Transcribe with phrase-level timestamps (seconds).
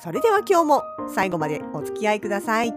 [0.00, 0.82] それでは今日も
[1.14, 2.74] 最後までお付き合いください。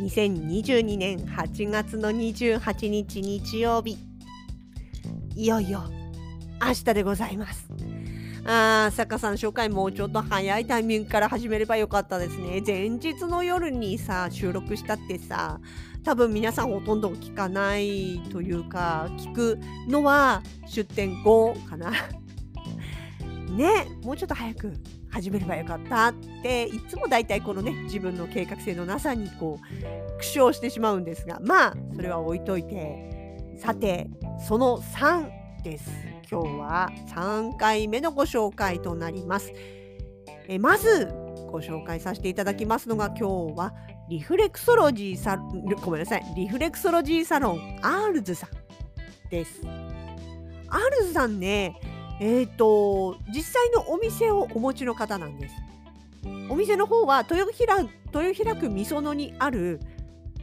[0.00, 3.96] 2022年8月の28日日曜日。
[5.34, 5.82] いよいよ
[6.62, 7.68] 明日でございます。
[8.46, 12.62] あー坂さん紹介もうちょっと早いタイミングから始めればよかったですね。
[12.64, 15.58] 前日の夜にさ収録したってさ
[16.04, 21.92] 多分皆さんほとんど聞かないというか聞くのは出店後かな。
[23.56, 24.72] ねもうちょっと早く
[25.10, 34.10] 始めればよかったっていつも大体このね自分の計画性のなさにこう苦笑してしまうんですがまあそれは置いといてさて
[34.46, 35.90] その3です。
[36.30, 39.52] 今日は3回目のご紹介となります。
[40.48, 41.06] えまず
[41.50, 43.72] ご紹介させていただきますのが今日は
[44.08, 45.38] リフレクソロジーサ
[45.82, 46.24] ごめんなさい。
[46.36, 48.50] リフレクソロジーサロンアールズさん
[49.30, 49.62] です。
[50.68, 51.80] アールズさんね
[52.20, 55.54] えっ、ー、と実際のお店をお持ちの方なんです。
[56.50, 57.80] お店の方は豊平
[58.12, 59.80] 豊平区みそのにある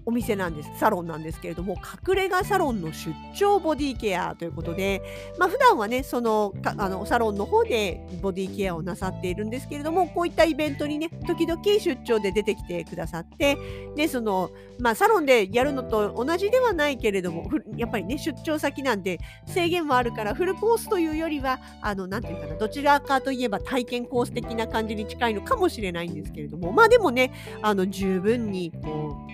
[0.05, 0.69] お店なんです。
[0.77, 1.75] サロンなんですけれども
[2.07, 5.02] 隠れ家サロンの出張ボディケアということで
[5.38, 13.57] まあ普段はねそのあのサロンの方でボディケアをなさっているんですけれどもこういったイベントにね時々出張で出てきてくださって
[13.95, 27.31] でそのまあサロンでやるのと同じではないけれどもやっぱりね出張先なんで制限もあるからフルコースというよりはあのなんていうかなどちらかといえば体験コース的な感じに近いのかもしれないんですけれどもまあでもね
[27.62, 29.31] あの十分にこう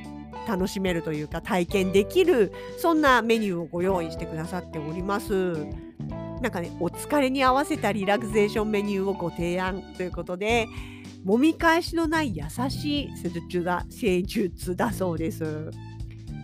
[0.48, 5.56] 楽しめるというか体験できるそんなメニューをご用意してくださっております。
[6.42, 10.68] なんかねお疲れに合わせたリラクゼーションメニューをご提案ということで
[11.26, 15.72] 揉み返しのない優しい施術が施術だそうです。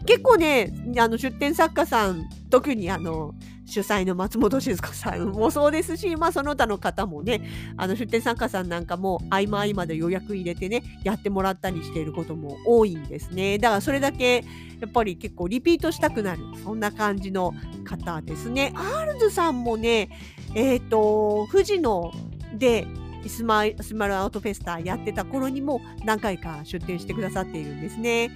[0.05, 3.33] 結構ねあの出展作家さん特にあの
[3.65, 7.41] 主催の松本静子さんもそうですし、まあ、その他の方もね
[7.77, 14.43] あの出展参加さんなんかも合間合間で予約入れてねやってもらったりしていることも多いんですねだからそれだけ
[14.79, 17.53] やっぱり結構リピートしたくなるそんな感じの
[17.85, 20.09] 方ですねアールズさんもね
[20.53, 22.11] えっ、ー、と富士の
[22.53, 22.85] で
[23.27, 28.31] スマスマルアウトフェスタやってた頃にも何回か出展してくださっているんですね。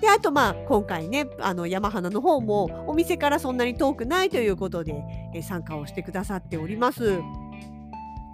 [0.00, 4.94] であとまあ今回ねあの山花の方もお店からそんなに遠くないということで、
[5.34, 7.20] え参加をしてくださっております。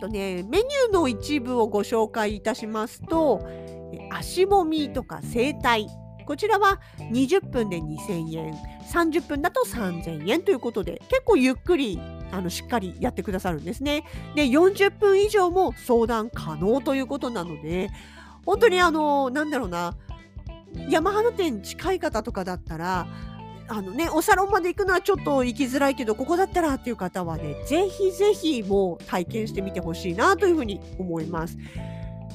[0.00, 3.40] とねメニューの一部をご紹介いたしますと
[4.10, 5.86] 足もみとか整体
[6.26, 8.54] こちらは20分で2000円
[8.90, 12.00] 30分だと3000円ということで結構ゆっくり
[12.32, 14.04] あのしっかりやってくださるんですね。
[14.34, 17.88] で40分以上も相談可能ということなので
[18.44, 19.94] 本当にあのなんだろうな
[20.88, 23.06] 山花店近い方とかだったら
[23.68, 31.58] あのね、おサロンまで行くのはちょっと行きづらいけど、ここだったらっていう方はね、ぜひぜひもう体験してみてほしいなというふうに思います。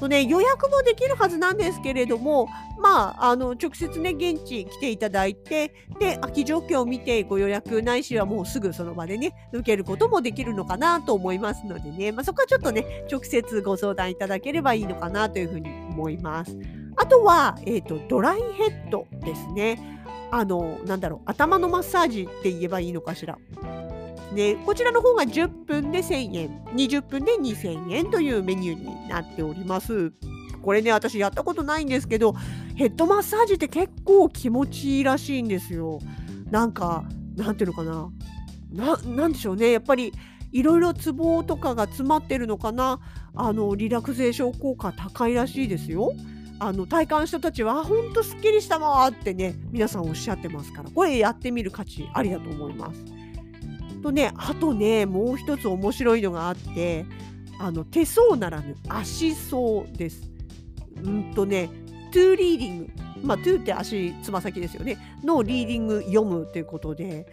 [0.02, 2.50] とね、予約もできるはずなんですけれども、
[2.82, 16.81] まあ、あの直接ね、現地来ていただいて、で、空き状況を見てご予約ないしはもうすぐその場でね、受けることもできるのかなと思いますのでね、まあ、そこはちょっとね、直接ご相談いただければいいのかなというふうに思います。
[16.98, 20.02] あとは、えーと、ドライヘッドですね。
[20.32, 23.38] あの、なんだろう、頭のマッサージって言えばいいのかしら。
[24.34, 30.14] ね、こちらの方が10分で1000円、20分で2000円というメニューになっております。
[30.62, 32.34] これね、私やったことないんですけど、
[32.76, 36.00] ヘッドマッサージって結構気持ちいいらしいんですよ。
[36.50, 37.04] なんか、
[37.36, 38.10] なんていうのかな。
[38.72, 39.72] ななんでしょうね。
[39.72, 40.14] やっぱり、
[40.54, 43.00] いろいろツボとかが詰まってるのかな。
[43.36, 46.14] あの、リラクゼーション効果高いらしいですよ。
[46.64, 53.04] あの体感した人たちは本当すっきりしたわってね皆さんおっしゃってますからこれやってみる価値ありだと思います。
[54.04, 57.06] とねあとねもう一つ面白いのがあって
[57.60, 60.30] あの手相ならぬ足相です。
[61.04, 61.68] うんとね
[62.14, 62.90] toe reading
[63.24, 67.28] まあ、 toe って足つま先ですよねの reading 読むということで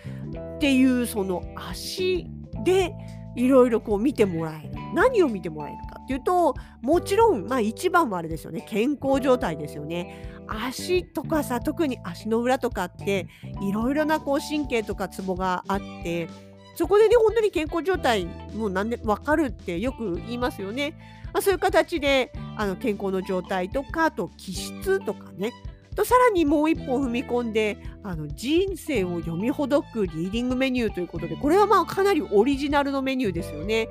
[0.57, 2.27] っていうその足
[2.63, 2.93] で
[3.37, 5.79] いろいろこう見てもらえる何を見てもらえる
[6.09, 13.29] ていうともちろんまあ一番はあれですよね健康状態ですよね足とかさ特に足の裏とかって
[13.61, 16.29] いろいろなこう神経とかツボがあって
[16.75, 18.25] そこでね本当に健康状態
[18.55, 20.95] もう何で分かるってよく言いますよね。
[21.33, 25.53] まあ、そういう形であの健康の状態とかあと気質とかね
[25.95, 33.89] とさらにもう一歩踏み込んであの人生を読みほどくリーディングメニューということでこれはまあかなりオリジナルのメニューですよね。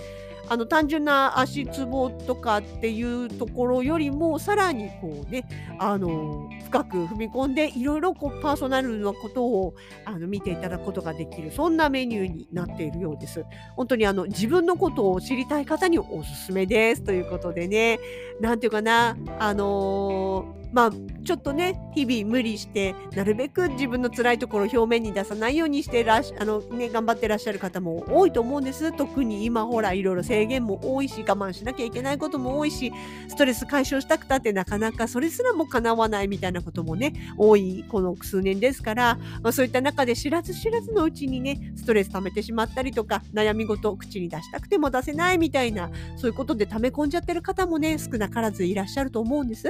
[0.50, 5.48] あの単純な足つぼとかっていうところよりもさらにこうね
[5.80, 13.46] あの深く踏み込んでいろいろこうパーソナルなことをあの見ていただくことができるそんなメニューになっているようです。
[13.76, 18.00] 本当にあの自分のことを知りたい方におすすめですということでね
[18.40, 20.92] なんていうかなあのーまあ、
[21.26, 32.94] ちょっとね日々無理してなるべく自分の辛いところを表面に出さないようにしてらしあの、ね、頑張ってらっしゃる方も多いと思うんです特に今ほらいろいろ制限も多いし我慢しなきゃいけないことも多いし
[33.28, 49.68] ストレス解消したくたってなかなかそれすらも叶わないみたいなこともね多いこの数年ですから、まあ、そういった中で知らず知らずのうちにねストレス溜めてしまったりとか悩み事を口に出したくても出せないみたいなそういうことで溜め込んじゃってる方もね少なからずいらっしゃると思うんです。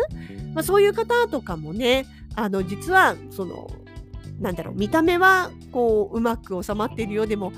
[0.53, 2.05] まあ、そういう方とかもね
[2.35, 3.69] あの実はその
[4.39, 7.51] なんだろう見た目はこううまく収まっているようでも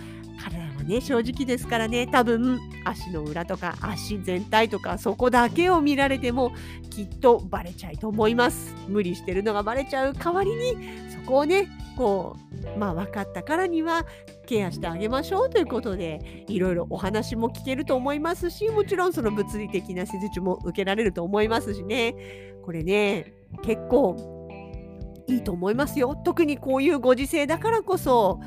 [0.89, 2.07] ね正直ですからね。
[2.07, 6.51] 多分足の裏とか足全体とかそこだけを見られても
[6.89, 8.75] きっとバレちゃいと思います。
[8.87, 10.75] 無理してるのがバレちゃう代わりに
[11.09, 12.35] そこをねこ
[12.75, 14.05] うまあ分かったからには
[14.47, 22.15] ケアしてあげましょうということでいろいろお話も聞けると思いますしもちろんその物理的な施術も受けられると思いますしね。
[22.65, 23.33] これね
[23.63, 24.39] 結構
[25.27, 26.15] いいと思いますよ。
[26.25, 28.39] 特にこういうご時世だからこそ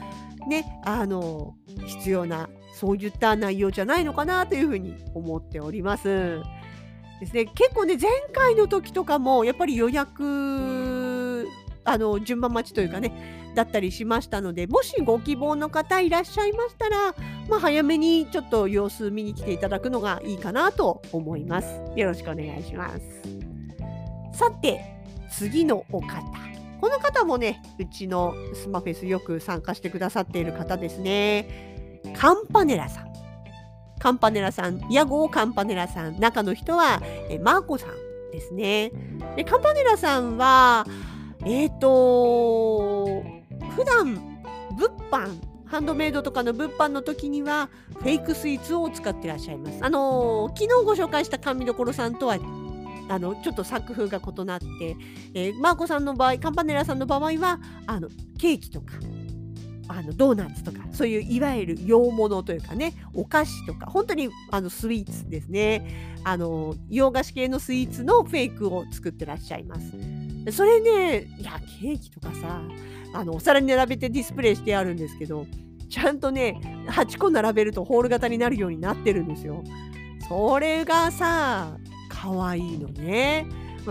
[0.48, 1.54] ねあの
[1.86, 6.40] 必要なそういった内容じゃないのかなというふうに思っております。
[7.20, 11.46] ですね、結構ね前回の時とかもやっぱり予約
[11.84, 17.14] あの順番待ちというかねだったりしましたのでもしご希望の方いらっしゃいましたら、
[17.48, 21.80] まあ、早めにちょっと様子見に来ていただくのがいいかなと思います。
[21.94, 23.00] よろしくお願いします。
[24.36, 24.80] さて
[25.30, 26.51] 次のお方
[26.82, 32.02] この方もねうちのスマフェスよく参加してくださっている方ですね。
[32.16, 33.12] カンパネラさん。
[34.00, 36.18] カンパネラさん屋号カンパネラさん。
[36.18, 37.00] 中の人は
[37.30, 37.90] えマーコさん
[38.32, 38.90] ですね。
[39.36, 40.84] でカンパネラさんは
[41.44, 43.22] えっ、ー、と
[43.76, 44.14] 普段
[44.72, 47.70] 物販ハンドメイドとかの物販の時には
[48.00, 49.78] フェイクスイーツを使ってらっしゃいます。
[49.82, 52.38] あのー、昨日ご紹介した甘味どころさんとは
[53.08, 54.96] あのちょっと作風が異なって、
[55.34, 58.08] えー、マーコさんの場合カンパネラさんの場合はあの
[58.38, 58.94] ケーキとか
[59.88, 66.12] あのドーナツとかそういういわゆる洋物というかねお菓子とか本当にあのスイーツですね。
[66.24, 70.56] あの洋菓子系のスイーツのフェイクを作ってらっしゃいます。
[70.56, 72.62] それねいやケーキとかさ
[73.12, 75.46] あのお皿に並べてディスプレイしてあるんですけど
[75.88, 79.62] ちゃんとね8個並べるとホール型になるようになってるんですよ。
[80.28, 81.76] それがさ
[82.12, 83.46] 可愛いのね。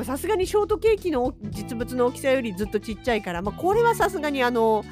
[0.05, 4.85] さすがにショートケーキの実物の大きさよりずっとちっちゃいから、まあ、これはさすがにあの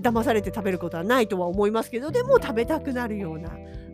[0.00, 3.50] 騙されて食べることはないとは思いますけどでも食べたくなるような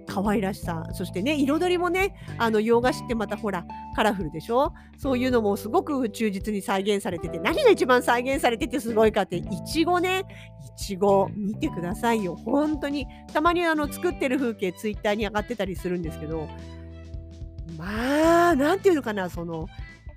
[0.06, 3.64] 可愛らしさそしてね彩りもねあの洋菓子ってまたほら
[3.97, 4.75] カラフルでしょ？
[4.99, 10.25] そういうのもすごく忠実に再現されてて何が一番再現されててすごいかっていちごね。
[10.76, 12.37] いちご見てくださいよ。
[12.37, 16.49] 本当にたまにあの作ってる風景ツイッターに上がってたりするんですけど
[17.77, 19.69] まあ何て言うのかなその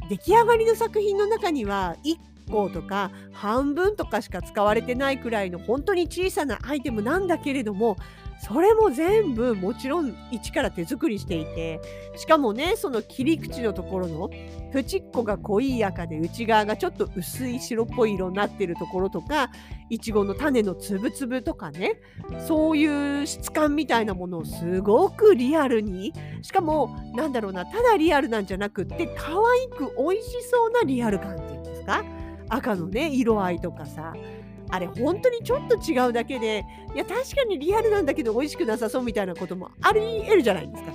[0.09, 7.97] 出来上がりの作品の中には1個とか半分とかしか使われてないくらいの本当に小さなアイテムなんだけれども
[8.45, 11.79] それも全部もちろん一から手作りしていて
[12.17, 14.29] しかもねその切り口のところの
[14.73, 19.49] 縁っこが濃い赤で内側がちょっと薄い白っぽい色になってるところとか
[19.89, 22.01] いちごの種のつぶつぶとかね
[22.45, 32.03] そういう質感みたいなものをすごくリアルにしかもなんだろうなただリアルなんじゃなくって可愛く美味しそうなリアル感っていうんですか？
[32.49, 34.13] 赤のね色合いとかさ。
[34.73, 36.65] あれ本当にちょっと違うだけで
[36.95, 40.91] いや確かにリアルなんだけど美味しくなさそうみたいなこともあり得るじゃないですか。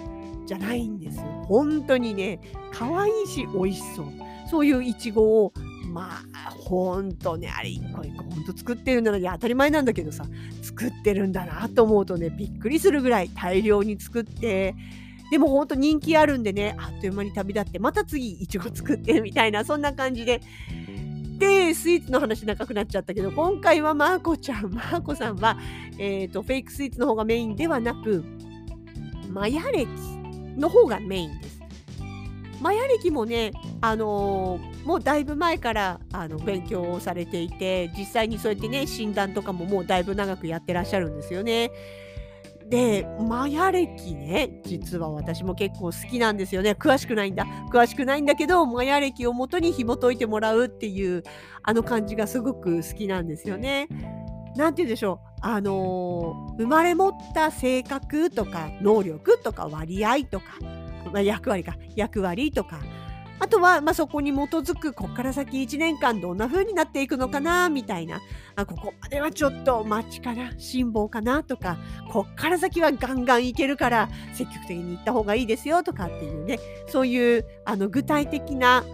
[0.47, 2.41] じゃないんです本当にね
[2.73, 4.07] 可愛いし美味しそう
[4.51, 5.53] そういういちごを
[5.93, 10.25] まあほんとねあれ一個一個ほんと作ってるんだな当たり前なんだけどさ
[10.63, 14.75] 作ってるんだなと思うとねびっくりするぐらい大量に作って
[15.31, 20.41] でもほんと人気あるんでねあっという間に旅立ってまた次いちご作ってみたいなそんな感じで
[21.39, 25.57] でスイーツの話長くなっちゃったけど今回はマーコちゃんマーコさんは、
[25.97, 28.25] えーと、フェイクスイーツの方がメインではなく
[29.31, 29.87] マヤ歴
[30.57, 31.59] の方がメインです。
[32.61, 41.71] マヤ歴もね、あのー、もうだいぶ前からあの勉強をされていて実際にそうやってね診断とかももうだいぶ長くやってらっしゃるんですよね。
[42.69, 46.73] でマヤ歴ね実は私も結構好きなんですよね。
[46.73, 47.47] 詳しくないんだ。
[47.73, 51.23] 詳しくないんだけどマヤ歴をもとに紐解いてもらうっていう
[51.63, 53.89] あの感じがすごく好きなんですよね。
[54.57, 55.29] なんて言うんでしょう。
[55.41, 60.47] あのー、生まれ持った性格とか能力とか割合とか、
[61.13, 61.77] まあ、役割か。
[61.97, 62.81] 役割とか
[63.41, 68.21] あとは、まあ、そこに基づくここから先1年間どんな風になっていくのかなみたいな。
[68.57, 71.79] あここまではちょっと待ちかな辛抱かなとか
[72.11, 78.85] こっから先はガンガンいけるから積極的に行った方がいいですよとかっていうねそういうあの具体的な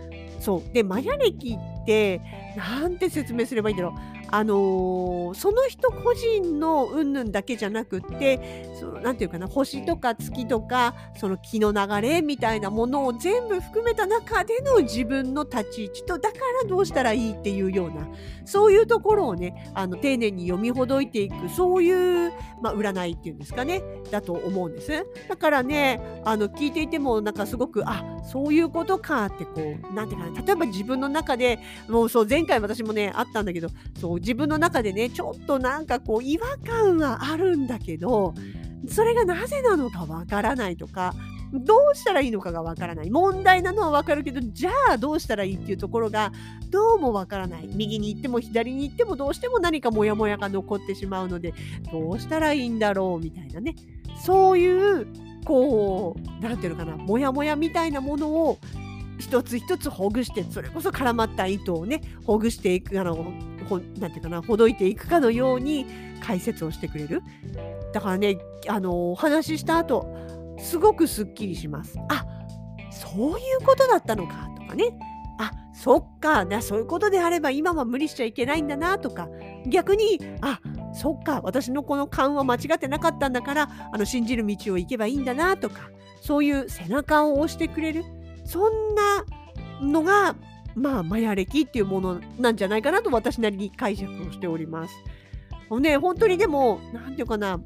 [0.40, 0.74] そう。
[0.74, 2.20] でマヤ歴って
[2.56, 4.13] なんて説明すればいいんだろう。
[4.34, 18.08] あのー、その人個人の云々だけじゃなくってそのなんていうかな星とか月とかその気の流れみたいなものを全部含めた中での自分の立ち位置とだからどうしたらいいっていうような
[18.44, 25.06] そういうところをねあの丁寧に読みほどいていくそういう、まあ、占いっていうんですかねだと思うんです。
[25.28, 33.68] だからねあの聞いていてもなんかすごくあそういうことかってこうなんていうかな例えば自分の中でもうそう前回私もねあったんだけど
[34.00, 38.34] そう自分の中でねちょっとなんかこう違和感はあるんだけど
[38.88, 41.14] それがなぜなのかわからないとか
[41.52, 43.10] どうしたらいいのかがわからない。
[43.10, 46.32] 問題なのはわかるけどじゃあどうしたらいいっていうところが
[46.70, 47.68] どうもわからない。
[47.72, 51.54] 右に行っても左に行ってもどうしても何かモヤモヤが残ってしまうので
[51.92, 53.76] どうしたらいいんだろうみたいなね。
[54.20, 54.66] そうい
[55.02, 55.06] う
[55.44, 58.58] こう何ていうのかなモヤモヤみたいなものを
[59.18, 63.14] 一つ一つほぐしてそれこそ絡まった糸をねほぐしていくあの
[63.68, 65.86] ほなんていうかなほどいていくかのように
[66.22, 67.22] 解説をしてくれる。
[67.92, 70.06] だからねあのお話しした後
[70.58, 71.98] すごくすっきりします。
[72.08, 72.26] あ
[72.90, 74.98] そういうことだったのかとかね。
[75.38, 79.28] あそっかそういうことであれば今は無理しちゃいけないんだなとか。
[79.66, 80.60] 逆にあ
[80.92, 85.90] そっか私のこの勘は間違ってなかったんだからあの信じる道を行けばいいんだなとか。
[86.20, 88.02] そういう背中を押してくれる。
[88.44, 89.24] そんな
[89.80, 90.36] のが
[90.74, 94.94] まあマヤ歴っていうものなんじゃないかなと私なりに解釈をしております。
[95.80, 97.60] ね本当にでも何て言うかな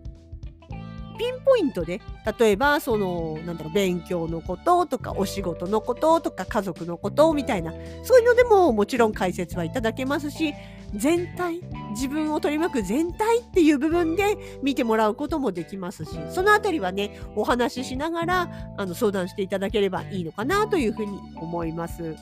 [1.19, 2.01] ピンポイントで
[2.39, 7.73] 例えばそのなんだろう勉強のこととかお仕事のこととか家族のことみたいな
[8.03, 10.55] そういうのでももちろん解説はいただけますし
[10.95, 11.61] 全体
[11.91, 22.17] 自分を取り巻く全体っていう部分で見てもらうこともできますしそのあたりはねお話ししながらあの相談していただければいいのかなというふうに思います。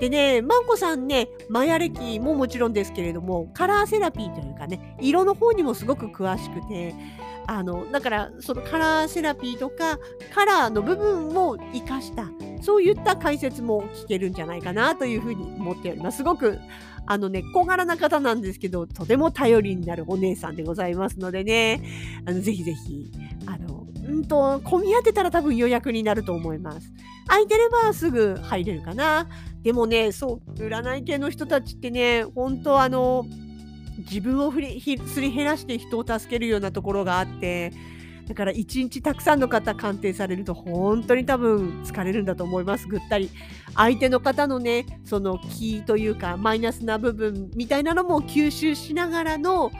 [0.00, 6.94] でね、マンコさんね、マヤ歴ももちろんですけれども、カラーセラピーというかね、色の方にもすごく詳しくて、
[7.46, 9.98] あの、だから、そのカラーセラピーとか、
[10.34, 12.30] カラーの部分を活かした、
[12.62, 16.18] そういった解説も聞けるんじゃないかなというふうに思っております。
[16.18, 16.58] すごく、
[17.06, 21.82] あのね、小柄な方なんですけど、とても頼りになるお姉さんでございますのでね、
[22.26, 23.10] あのぜひぜひ、
[23.46, 26.92] あの、うんと、混み合ってたら多分予約になると思います。
[27.26, 29.26] 空いてればすぐ入れるかな。
[29.62, 33.26] でもね、そう、占い系の人たちってね、本当あの、
[34.00, 34.60] 自分をす
[35.20, 37.72] り減らして人を助けるようなところがあって、
[38.30, 43.28] だから一日たくさんの方鑑定されると本当に多分疲れるんだと思いますぐったり
[43.74, 49.72] 相手の方のねその気というかマイナスな部分みたいなのも吸収しながらの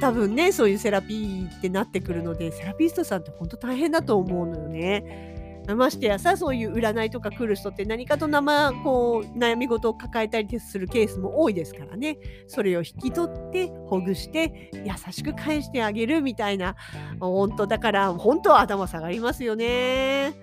[0.00, 5.37] 多分ねそういうセラピーってなってくるのでセラピストさんって本当大変だと思うのよね。
[5.74, 16.76] ましてやさそういう占いとか来る人って何かと生こう悩み事を抱えたりするケースも多いですからねそれを引き取ってほぐして優しく返してあげるみたいな
[17.20, 20.34] 本当だから本当は頭下がりますよね。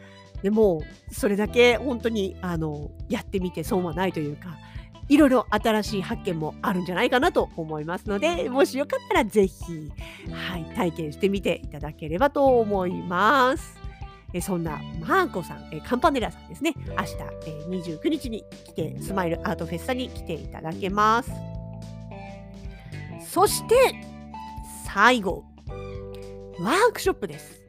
[0.41, 4.57] でもそれだけ本当にあのやってみて損はないというか
[5.07, 9.91] いろいろ新しい発見もあるんじゃないかなと思いますのでもしよかったら是非、
[10.31, 13.84] はい、体験してみていただければと思います。
[14.35, 17.15] えそんなマーコさん、えカンパネラさんですね、明日、
[17.47, 21.31] え29日に来て、スマイルアートフェスタに来ていただけます。
[23.25, 23.95] そして、
[24.85, 25.45] 最後、
[26.59, 27.63] ワークショップです。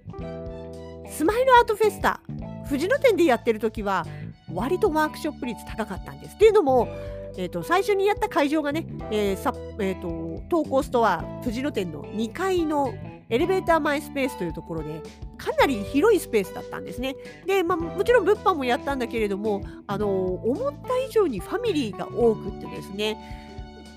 [1.08, 2.20] スマイルアートフェスタ、
[2.68, 4.04] 藤野店でやってる時は、
[4.52, 6.34] 割とワークショップ率高かったんです。
[6.34, 6.88] っていうのも、
[7.36, 12.92] えーと、最初にやった会場がね、えーさえーと、と投稿ストア藤野店の2階の
[13.28, 15.02] エレベーター前スペースというところで
[15.36, 17.16] かなり広いスペースだったんですね。
[17.46, 23.16] で、まあ、もちろん物販もやったんだけれども、あの思った以上にファミリーが多くてですね、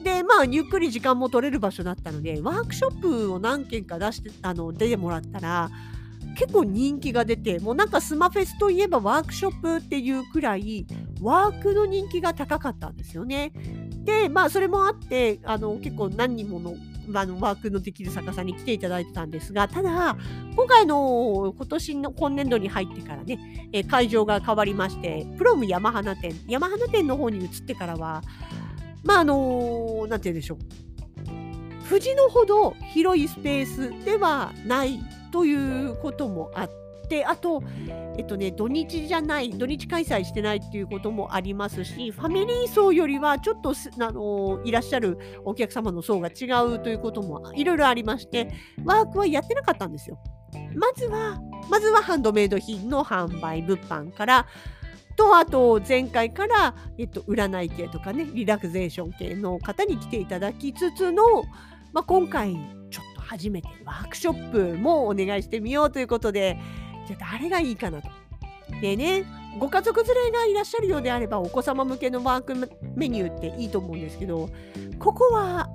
[0.04, 5.70] で、まあ、ゆっくり時間も取れる場所だったので、ワークショップを何件か出して、あの、出てもらったら、
[6.38, 10.86] 結構人気が出て、もうなんかスマフェスといえばワークショップっていうくらい、
[11.22, 13.52] ワークの人気が高かったんですよね。
[14.06, 16.76] で、まあ、それもあって、あの、結構何人もの
[17.14, 20.18] あのワークのできる逆さに来ていただいてたんですがただ
[20.56, 28.22] 今回の今年の今年度に入ってからね、え会場が変わりましてプロム山花店山花店の方に移ってからは
[29.04, 30.58] まああのなんて言うんでしょう
[31.86, 35.00] 藤のほど広いスペースではない
[35.32, 36.89] ということもあって
[37.26, 37.64] あと、
[38.18, 48.52] えっとね、土日じゃない土日開催してないっていうこともありますしファミリー層よりはちょっとあのいらっしゃるお客様の層が違うということもいろいろありまして
[48.84, 50.20] ワークはやってなかったんですよ。
[50.76, 51.40] まずは
[51.70, 54.48] まずはハンドメイド品の販売物販から
[55.16, 61.24] とあと前回から、えっと、占い系とかねリラクゼーション系の方に来ていただきつつの
[61.92, 62.54] まあ、今回
[62.92, 66.58] ちょっと初めてワークショップもお願いしてみようということで
[67.10, 68.10] じゃあ誰がいいかなと。
[68.82, 69.26] でね
[69.58, 72.56] ご家族連れがいらっしゃるようであればお子様向けのワーク
[72.96, 74.48] メニューっていいと思うんですけど
[75.00, 75.68] ここは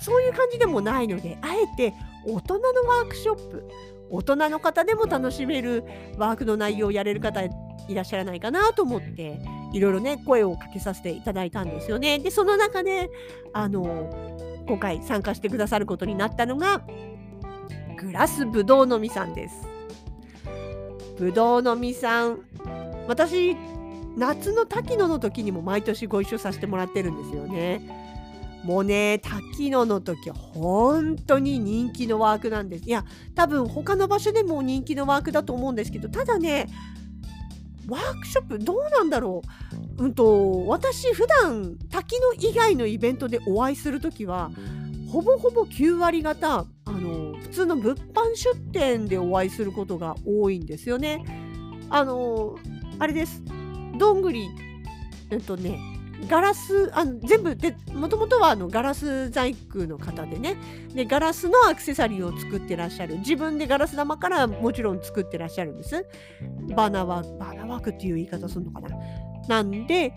[0.00, 1.92] そういう感じでもないのであえて
[2.24, 3.68] 大人のワークショップ
[4.10, 5.84] 大人の方でも楽しめる
[6.16, 7.50] ワークの内容をやれる方い
[7.92, 9.40] らっしゃらないかなと思って
[9.72, 12.20] いろいろね声をかけさせていただいたんですよね。
[12.20, 13.10] でその中で
[13.52, 16.82] あの今回参加してくださることになったのが
[17.98, 19.71] グラスぶどうのみさんです。
[21.22, 22.40] ぶどうのみさん
[23.06, 23.56] 私
[24.16, 27.80] 夏の滝野の時にも毎年ご一緒させてもらってるんですよね。
[28.64, 32.84] もうね滝野の時本当に人気のワークなんです。
[32.84, 33.04] いや
[33.36, 36.66] 多分他の場所でも人気のワークだと思うんですけどただね
[37.88, 39.42] ワークショップどうなんだろ
[39.98, 44.50] う、うんと、私普段滝の以外のイベントでお会いする時は
[45.10, 47.21] ほぼほぼ9割方あの
[47.52, 51.24] 通の物販出店でお会いすることが多いんですよね。
[51.90, 52.56] あの
[52.98, 53.42] あれです。
[53.98, 54.48] どんぐり
[55.30, 55.78] えっとね
[56.28, 60.56] ガラスあの全部でもともとはあのガラス細工の方でね。
[60.94, 63.18] でガラスのアクセサリーを作ってらっしゃる。
[63.18, 66.06] 自分でガラス玉からもちろん作ってらっしゃるんです。
[66.76, 68.96] バナワクバナワークっていう言い方するのかな。
[69.48, 70.14] なんで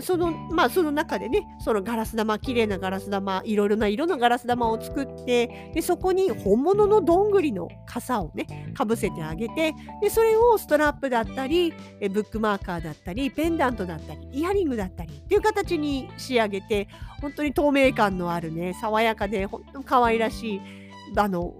[0.00, 16.88] そのまあその中でねそのガラス玉綺麗なガラス玉いろいろな色のガラス玉を作ってでそこに本物のどんぐりの傘をねかぶせてあげてでそれをストラップだったりえブックマーカーだったりペンダントだったりイヤリングだったりっていう形に仕上げて
[17.20, 20.60] 本当に透明感のあるね爽やかで本当に可愛らしい
[21.16, 21.54] あの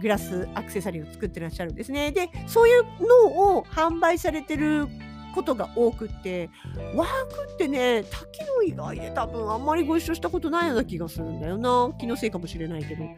[0.00, 2.12] グラスアクセサリーを作ってらっしゃるんですね。
[2.12, 2.82] でそういう
[3.26, 4.88] のを販売されてる
[5.36, 6.48] ことが多くって
[6.94, 7.08] ワー
[7.46, 13.04] クってね滝の以外で多分あんまりご一緒したことないような気がするんだよな気のせいかもしれないけど。
[13.04, 13.08] っ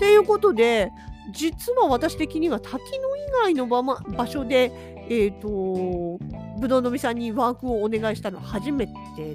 [0.00, 0.90] ていうことで
[1.32, 4.72] 実は私的には滝の以外の場,、ま、場所で
[5.08, 6.18] えっ、ー、と
[6.58, 8.92] ぶどうのみさんにワークをお願いしたのは初めて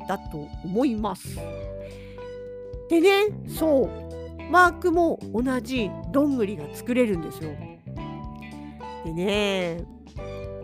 [0.08, 1.38] だと思います。
[2.90, 7.52] でねそうワークも同じどんぐりが作れるんですよ。
[9.06, 9.86] でね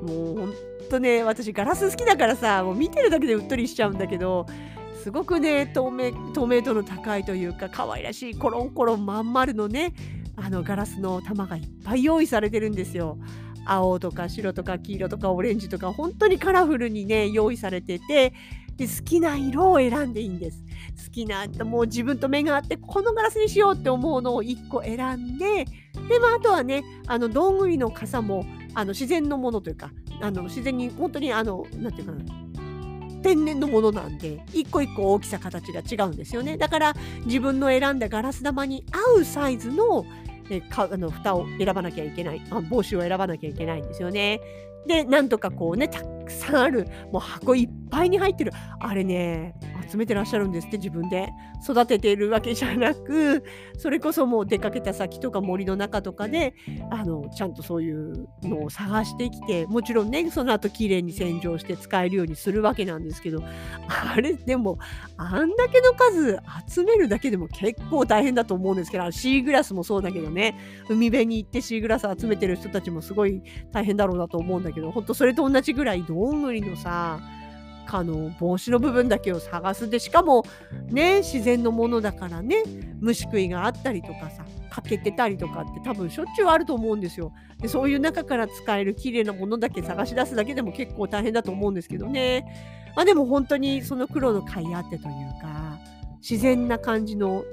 [0.02, 0.54] もう本
[0.92, 4.46] とね私ガラス好きだからさもう見てるだけでうっとりしちゃうんだけど
[5.02, 9.94] すごくね透明透明度の高いというか可愛らしいコロンコロンまん丸のね
[10.36, 13.18] あのガラスの玉がいっぱい用意されてるんですよ。
[13.64, 18.34] 青とか白とか黄色とかオレンジとか本当にカラフルにね用意されてて
[18.76, 20.64] で好きな色を選んでいいんです。
[21.06, 29.92] 好きなもう自分と目があってこのガラスにしようって思うのを1個選んでで、まあ、あとはねあのどんぐりの傘もあの自然のものというか
[30.22, 32.20] あの自然に本当にあのなんていうかな
[33.22, 36.58] 天然のものなんで一個一個大きさ形が違うんですよね。
[36.58, 36.94] だから
[37.26, 40.06] 自分の選んだガラス玉に合うサイズの
[40.50, 42.42] えかあの蓋を選ばなきゃいけない。
[42.50, 44.42] あ帽子を選ばなきゃいけないんですよね。
[44.88, 48.52] でなんとかこうねたくさんあるもう箱いっぱいに入ってる。
[48.80, 49.56] あれね
[49.90, 51.30] 集めてらっしゃるんですって自分で。
[51.64, 53.44] 育てているわけじゃなく
[53.78, 56.54] それこそもう出かけた先とか森の中とかで
[56.90, 63.44] あのちゃんとそういうのを探してきてもちろんねその後綺麗に洗浄して使えるようにするわけなんですけど
[63.88, 64.80] あれでも
[65.18, 70.58] あんだけの数集めるだけでも結構大変だと思うんですけどシーグラスもそうだけどね
[70.90, 77.20] 海辺に行ってシーグラス集めてる人たちもすごい大変だろうなと思うんだけどだけど本当それと同じぐらいどんぐりのさ
[77.94, 79.90] あの帽子の部分だけを探す。
[79.90, 80.46] でしかも
[80.88, 82.64] ね自然のものだからね
[83.02, 87.34] 虫食いがあったりとかさ欠けてたりとかって多分しょっちゅうあると思うんですよ。
[87.60, 92.46] でそういう中から使える綺麗なものだけ探し出すだけでも結構大変だと思うんですけどね。
[92.96, 95.78] あでも本当にその黒の甲斐あってというか
[96.22, 97.44] 自然な感じの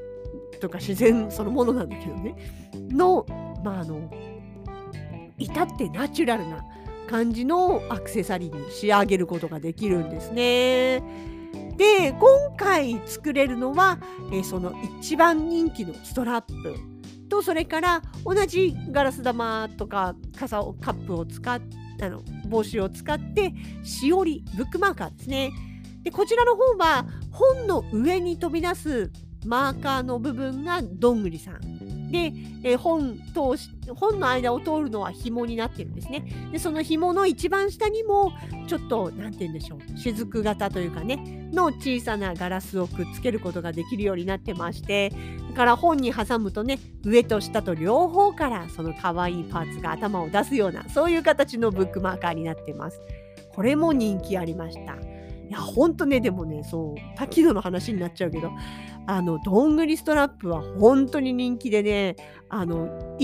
[0.61, 2.37] とか自然そのものなんだけどね。
[2.91, 3.27] の
[3.65, 4.09] まああの
[5.37, 6.65] 至ってナチュラルな
[7.09, 11.03] 感じのアクセサリーに仕上げることができるんですね。
[11.77, 13.99] で今回作れるのは、
[14.33, 16.75] え、その一番人気のストラップ
[17.29, 21.61] とそれから同じガラス玉とか傘をカップを使っ
[22.01, 25.51] あの帽子を使ってしおりブックマーカーですね
[26.05, 29.11] でこちらの方は本の上に飛び出す
[29.44, 31.78] マーカーの部分がどんぐりさん
[32.11, 36.25] で、えー、本通し本の間を通るのは紐になってるんですね。
[36.53, 38.33] でその紐の一番下にも
[38.66, 45.11] ちょっと何て言うんでしょう雫型というかねの小さなガラスをくっつけることができるようになってまして
[45.51, 53.01] だから本に挟むとね上と下と両方からその可愛いパーツが頭を出すようなそういう形のブックマーカーになってます。
[53.59, 54.94] これも人気ありました。
[55.49, 58.53] いや、ほんとね、でもね、そう、多機能の話になっちゃうけど、
[59.09, 62.14] あの、どんぐりストラップは本当に人気でね、
[62.51, 63.16] あの、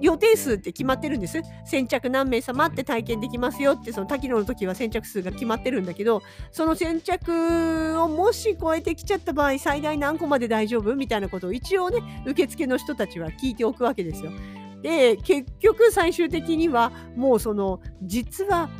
[0.00, 1.42] 予定数って決まってるんです。
[1.66, 14.32] 先着何名様って体験できますよって、その多機能の時は先着数が決まってるんだけど、その先着をもし超えてきちゃった場合、最大何個まで大丈夫みたいなことを一応ね、受付の人たちは聞いておくわけですよ。
[14.80, 18.70] で、結局最終的にはもうその、実は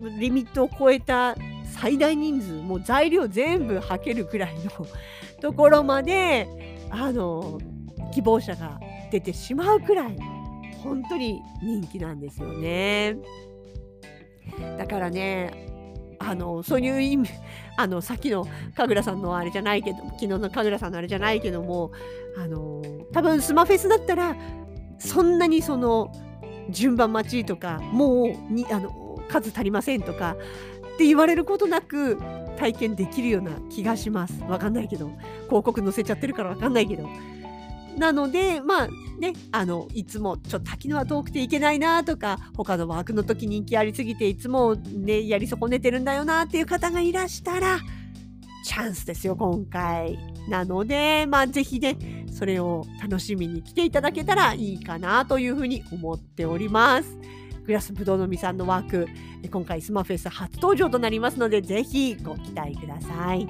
[0.00, 1.36] リミットを超えた
[1.78, 4.86] 最大人数もう材料全部はけるくらいの
[5.40, 6.48] ところまで
[6.90, 7.58] あの
[8.12, 10.16] 希望者が出てしまうくらい
[10.82, 13.16] 本当に人気なんですよね。
[14.78, 15.68] だからね
[16.18, 17.30] あのそういう意味
[17.76, 21.92] あのさっきの神楽さんのあれじゃないけど昨日の神楽さんのあれじゃないけども
[22.36, 22.82] あの
[23.12, 24.36] 多分スマフェスだったら
[24.98, 26.12] そんなにその
[26.68, 28.90] 順番待ちとかもうにあの
[29.30, 30.36] 数足りませんとか
[30.94, 32.18] って言われることなく
[32.58, 34.42] 体験できるような気がします。
[34.48, 35.10] わかんないけど
[35.46, 37.08] 広告載せちゃってるからわかんないけど。
[37.96, 38.88] なのでまあ
[39.18, 47.78] ねあのいつもちょっと滝のは遠くていけないなとか他のワークの時人気ありすぎていつもねやり損ねてるんだよなっていう方がいらしたら
[48.64, 50.18] チャンスですよ今回。
[50.48, 51.96] なのでまあ是非ね
[52.32, 57.18] それを楽しみに来ていただけたらいいかなというふうに思っております。
[57.70, 59.06] グラスぶどうのみさんのワーク
[59.48, 63.46] 今回スマフェス初登場となりますのでぜひご期待ください。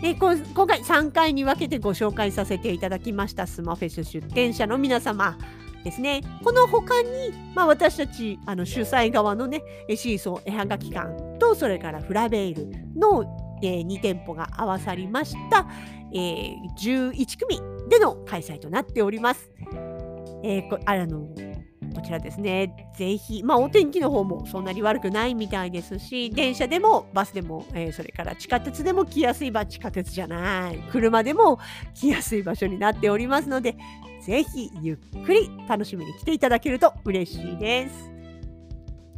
[0.00, 5.36] で今回3回に分けてご紹介させていただきましたスマフェス出展者の皆様
[5.82, 9.60] ですねこの他に、まあ、私たちあの主催側のね
[9.96, 15.66] シーソー絵はがき館とそれからフラベールの、えー、2店舗が合わさりました、
[16.14, 19.50] えー、11組での開催となっております。
[20.44, 21.26] えー、あの
[21.94, 31.58] こちらですね、ぜひ、まあ、お天気の方もそんなに悪くないみたいですし、電車でもバスでも、えー、それから地下鉄でも来やすい場、地下鉄じゃない、車でも
[31.94, 33.76] 来やすい場所になっておりますので、
[34.22, 38.10] ぜひゆっくり楽しみに来ていただけると嬉しいです。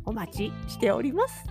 [0.05, 1.45] お待ちしております。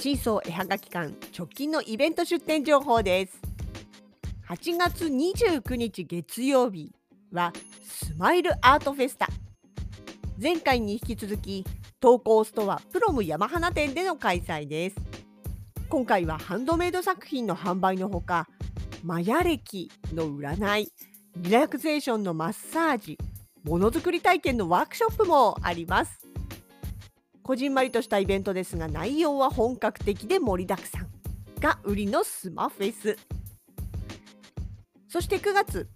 [0.00, 3.38] シーソー絵はがき館直近のイベント出店情報です。
[4.48, 6.90] 8月29日月曜日
[7.32, 9.28] はスマイルアートフェスタ。
[10.40, 11.66] 前回に引き続き
[12.00, 14.96] 投稿ストアプロム山花店での開催です。
[15.90, 18.48] 今回はハンドメイド作品の販売のほか
[19.04, 20.90] マヤ歴の占い
[21.36, 23.18] リラクゼーションのマッサージ
[23.64, 26.29] ものづくり体験のワークショップもあります。
[27.42, 31.08] こじんまりとしたイベントですが内容は本格的で盛りだくさん
[31.60, 33.16] が売りのすまフェス。
[35.08, 35.88] そして9月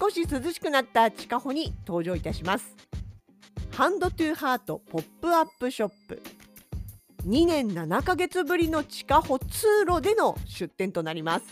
[0.00, 2.74] 少し涼しくなった地下歩に登場いたします。
[3.72, 6.22] Hand to Heart ポップアップショップ。
[7.26, 11.44] 2年7ヶ月ぶりの地下歩通路での出店となります。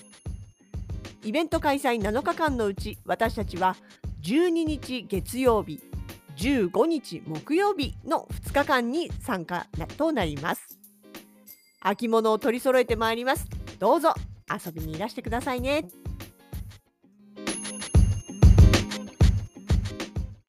[1.25, 3.77] イベント開催7日間のうち私たちは
[4.23, 5.83] 12日月曜日
[6.39, 10.79] 15日木曜日の2日間に参加となります。
[11.81, 13.47] 秋物を取り揃えてまいります。
[13.79, 14.15] どうぞ
[14.51, 15.85] 遊びにいらしてくださいね。